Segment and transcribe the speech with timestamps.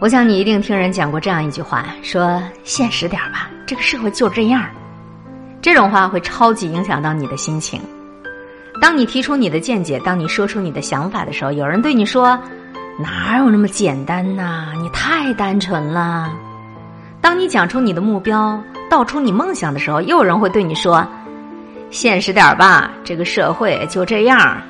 [0.00, 4.62] 我想你一定听人讲过这样一句话：说现实点吧，这个社会就这样。
[5.62, 7.80] 这种话会超级影响到你的心情。
[8.82, 12.38] 当你提出你的见解，当你说出你的想法的时候，有人对你说
[13.00, 14.74] ：“哪有那么简单呐？
[14.78, 16.30] 你太单纯了。”
[17.22, 21.06] 当你讲出你的目标，道出你梦想的时候，又有人会对你说
[21.90, 24.60] ：“现实点吧，这个社会就这样。”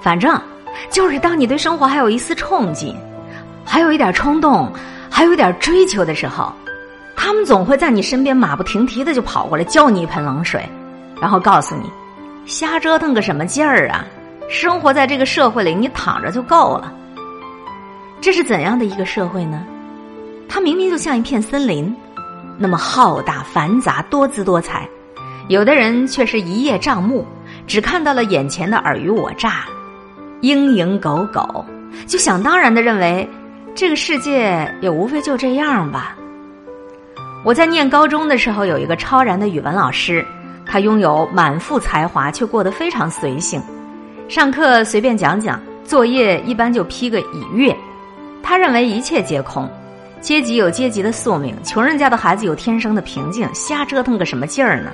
[0.00, 0.40] 反正
[0.88, 2.94] 就是当你对生活还有一丝憧憬。
[3.66, 4.72] 还有一点冲动，
[5.10, 6.52] 还有一点追求的时候，
[7.16, 10.64] 他们总会在你身边马不停蹄的就跑过来浇你一盆冷水，
[11.20, 11.90] 然后告诉你：
[12.46, 14.06] 瞎折腾个什么劲儿啊！
[14.48, 16.92] 生活在这个社会里，你躺着就够了。
[18.20, 19.64] 这是怎样的一个社会呢？
[20.48, 21.94] 它明明就像一片森林，
[22.56, 24.88] 那么浩大、繁杂、多姿多彩，
[25.48, 27.26] 有的人却是一叶障目，
[27.66, 29.64] 只看到了眼前的尔虞我诈、
[30.42, 31.64] 蝇营狗苟，
[32.06, 33.28] 就想当然的认为。
[33.76, 36.16] 这个世界也无非就这样吧。
[37.44, 40.26] 我在念高中的时候，有一个超然的语文老师，
[40.64, 43.62] 他拥有满腹才华，却过得非常随性。
[44.30, 47.76] 上课随便讲讲，作业一般就批个已阅。
[48.42, 49.70] 他认为一切皆空，
[50.22, 54.90] 阶级有阶级的宿命，穷人家的孩子有天生的平静，瞎折腾个什么劲儿呢？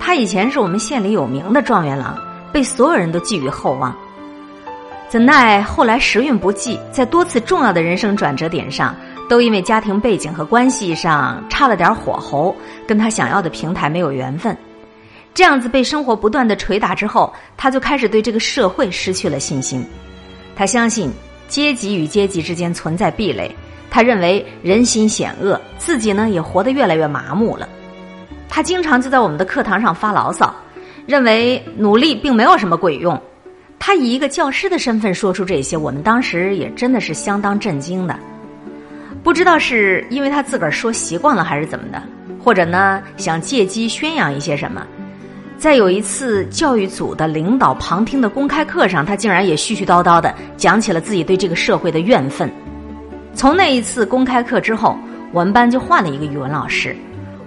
[0.00, 2.18] 他以前是我们县里有名的状元郎，
[2.50, 3.94] 被所有人都寄予厚望。
[5.08, 8.94] 怎奈后来时运不济，在多次重要的人生转折点上，
[9.28, 12.54] 都因为家庭背景和关系上差了点火候，
[12.88, 14.56] 跟他想要的平台没有缘分。
[15.32, 19.86] 这样子被生活不断的捶打之后，他就开始对这个社会失去了信心。
[20.56, 21.08] 他相信
[21.46, 23.54] 阶级与阶级之间存在壁垒，
[23.88, 27.68] 他认为人心险恶，自己呢也活得越来越麻木了。
[28.48, 30.52] 他经常就在我们的课堂上发牢骚，
[31.06, 33.20] 认为努力并没有什么鬼用。
[33.78, 38.18] 他以一个教师的身份说出这些，我们当时也真的是相当震惊的。
[39.22, 42.02] 不知道是因为他自个儿说习惯了，还是怎么的，
[42.42, 44.86] 或者呢想借机宣扬一些什么。
[45.58, 52.50] 在有一次教育组的领导旁听的公开课上，他竟然也絮絮叨叨的讲起了自己对这个社会的怨愤。
[53.34, 54.98] 从那一次公开课之后，
[55.32, 56.94] 我们班就换了一个语文老师。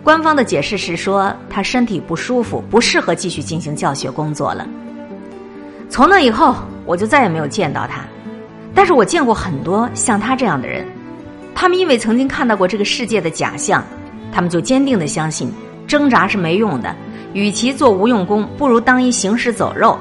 [0.03, 4.67] 官方的解释是说他身体不舒服，不适合继续进行教学工作了。
[5.89, 6.55] 从那以后，
[6.85, 8.01] 我就再也没有见到他。
[8.75, 10.85] 但是我见过很多像他这样的人，
[11.55, 13.83] 他们因为曾经看到过这个世界的假象，
[14.31, 15.51] 他们就坚定的相信
[15.87, 16.95] 挣扎是没用的，
[17.33, 19.97] 与其做无用功，不如当一行尸走肉。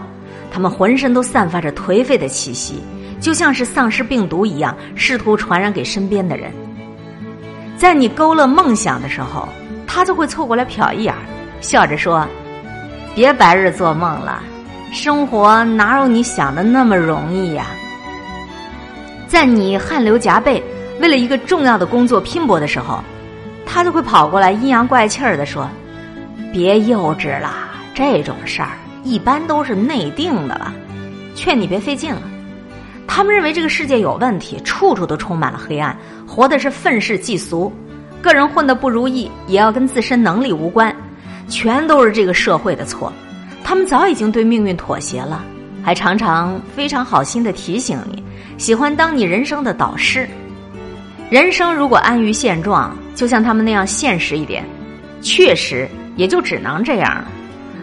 [0.50, 2.82] 他们浑身都散发着颓废的气息，
[3.20, 6.52] 就像是丧尸病毒一样，试图传染给身边的人。
[7.76, 9.48] 在你勾勒梦想的时候，
[9.86, 11.14] 他就会凑过来瞟一眼，
[11.60, 12.26] 笑着说
[13.14, 14.42] ：“别白日做梦了。”
[14.90, 17.66] 生活哪有你想的那么容易呀？
[19.26, 20.62] 在你汗流浃背，
[21.00, 23.00] 为了一个重要的工作拼搏的时候，
[23.66, 25.68] 他就会跑过来阴阳怪气儿的说
[26.52, 27.52] ：“别幼稚了，
[27.94, 28.70] 这种事儿
[29.04, 30.72] 一般都是内定的了，
[31.34, 32.22] 劝你别费劲了。”
[33.06, 37.70] 他们认为这个世界有问题，处处都充满了黑暗，活的是愤世嫉俗，
[38.22, 40.94] 个人混得不如意也要跟自身能力无关，
[41.46, 43.12] 全都是这个社会的错。
[43.68, 45.44] 他们早已经对命运妥协了，
[45.84, 48.24] 还常常非常好心的提醒你，
[48.56, 50.26] 喜欢当你人生的导师。
[51.28, 54.64] 人生如果安于现状，就像他们那样现实一点，
[55.20, 55.86] 确实
[56.16, 57.26] 也就只能这样了。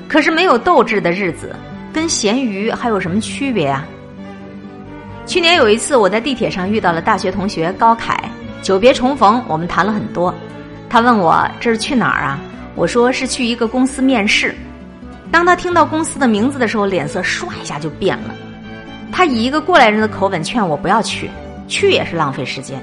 [0.07, 1.56] 可是没有斗志的日子，
[1.94, 3.85] 跟咸鱼还有什么区别啊？
[5.28, 8.19] 去年有一次，我在地铁上遇到了大学同学高凯，
[8.63, 10.34] 久别重逢，我们谈了很多。
[10.90, 12.40] 他问我这是去哪儿啊？
[12.73, 14.56] 我说是去一个公司面试。
[15.35, 18.34] 当他听到公司的名字的时候，脸色唰一下就变了。
[19.12, 21.29] 他以一个过来人的口吻劝我不要去，
[21.68, 22.81] 去也是浪费时间。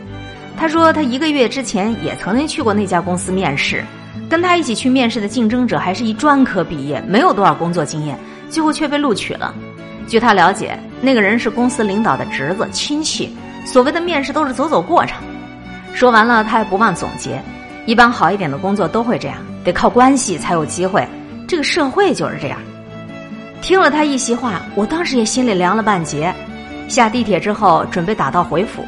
[0.55, 3.83] 他说他一个月之前也曾经去过那家公司面试，
[4.29, 8.19] 跟他一起去面试的竞争者还是一专科毕业，没有多少工作经验，
[8.51, 9.55] 最后却被录取了。
[10.07, 13.35] 据他了解，那个人是公司领导的侄子亲戚。
[13.65, 15.23] 所谓的面试都是走走过场。
[15.95, 17.43] 说完了，他还不忘总结：
[17.87, 21.09] 一般好一点的工作都会这样，得靠关系才有机会。
[21.53, 22.59] 这个社会就是这样。
[23.61, 26.35] 听了他一席话，我当时也心里凉了半截。
[26.89, 28.83] 下地铁之后，准备打道回府，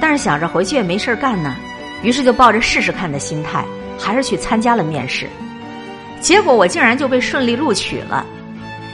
[0.00, 1.54] 但是想着回去也没事干呢，
[2.02, 3.64] 于是就抱着试试看的心态，
[3.96, 5.28] 还是去参加了面试。
[6.20, 8.26] 结果我竟然就被顺利录取了。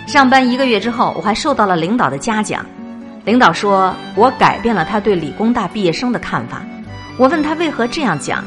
[0.06, 2.66] 上班一个月之后，我还受到了领导的嘉奖。
[3.24, 6.60] 领导说我改变了他对理工大毕业生的看法。
[7.16, 8.44] 我问他为何这样讲，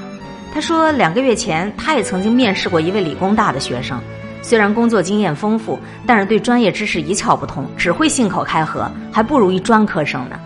[0.54, 4.00] 他说两个月前他也曾经面试过一位理工大的学生。
[4.42, 10.40] 虽然工作经验丰富，但是对专业知识一窍不通，只会信口开河，还不如一专科生呢。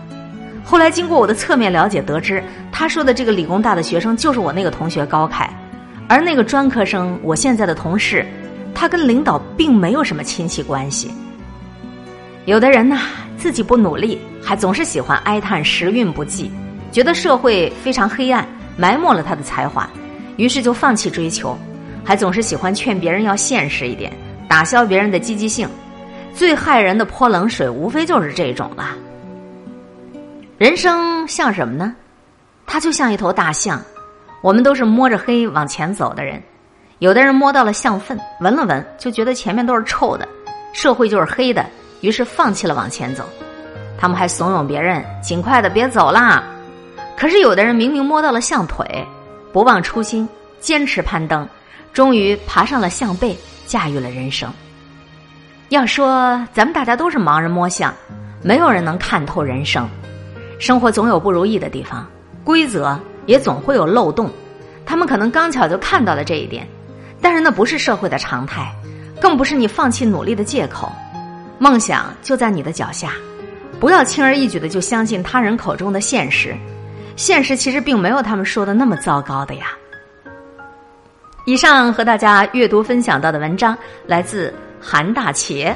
[0.64, 2.42] 后来经过我的侧面了解，得知
[2.72, 5.48] 他说的这个理工大的学生就是我那个同学高凯，
[6.08, 8.26] 而那个专科生，我现在的同事，
[8.74, 11.10] 他跟领导并没有什么亲戚关系。
[12.46, 12.98] 有的人呐，
[13.36, 16.50] 自己不努力，还总是喜欢哀叹时运不济，
[16.90, 19.88] 觉得社会非常黑暗，埋没了他的才华，
[20.36, 21.56] 于是就放弃追求，
[22.04, 24.12] 还总是喜欢劝别人要现实一点，
[24.48, 25.68] 打消别人的积极性。
[26.34, 28.90] 最害人的泼冷水，无非就是这种了。
[30.58, 31.94] 人生像什么呢？
[32.66, 33.80] 它就像一头大象，
[34.42, 36.42] 我们都是摸着黑往前走的人。
[36.98, 40.26] 有的人摸到了象粪，闻了闻就觉得前面都是臭的，
[40.72, 41.64] 社会就是黑的，
[42.00, 43.24] 于是放弃了往前走。
[43.98, 46.42] 他们还怂恿别人尽快的别走啦。
[47.16, 49.06] 可是有的人明明摸到了象腿，
[49.52, 50.28] 不忘初心，
[50.60, 51.46] 坚持攀登，
[51.94, 53.34] 终于爬上了象背，
[53.66, 54.52] 驾驭了人生。
[55.68, 57.94] 要说咱们大家都是盲人摸象，
[58.42, 59.88] 没有人能看透人生。
[60.58, 62.04] 生活总有不如意的地方，
[62.42, 64.28] 规则也总会有漏洞。
[64.84, 66.68] 他们可能刚巧就看到了这一点，
[67.20, 68.74] 但是那不是社会的常态，
[69.20, 70.92] 更不是你放弃努力的借口。
[71.58, 73.12] 梦想就在你的脚下，
[73.78, 76.56] 不要轻而易举的就相信他人口中的现实。
[77.14, 79.68] 现实其实并没有他们说的那么糟糕的呀。
[81.46, 83.76] 以上和大家阅读分享到的文章
[84.06, 85.74] 来自韩大茄，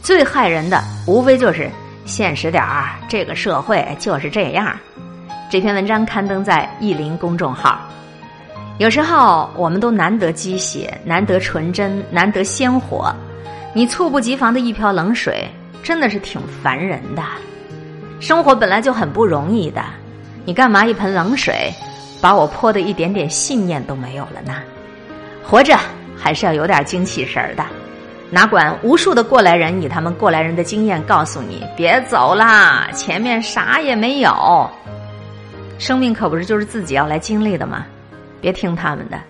[0.00, 1.68] 最害人的无非就是。
[2.04, 4.78] 现实点儿，这个社会就是这样。
[5.50, 7.80] 这篇文章刊登在意林公众号。
[8.78, 13.12] 有时候我们都难得鸡血，难得纯真，难得鲜活。
[13.72, 15.48] 你猝不及防的一瓢冷水，
[15.82, 17.22] 真的是挺烦人的。
[18.20, 19.82] 生活本来就很不容易的，
[20.44, 21.72] 你干嘛一盆冷水，
[22.20, 24.62] 把我泼的一点点信念都没有了呢？
[25.46, 25.78] 活着
[26.16, 27.64] 还是要有点精气神儿的。
[28.30, 34.68] 哪管无数的过来人以他们过来人的经验告诉你：别走啦，前面啥也没有。
[35.78, 37.84] 生命可不是就是自己要来经历的吗？
[38.40, 39.20] 别听他们的，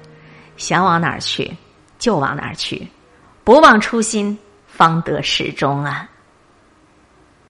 [0.57, 1.55] 想往哪儿去
[1.99, 2.87] 就往哪儿去，
[3.43, 6.09] 不忘初心，方得始终啊。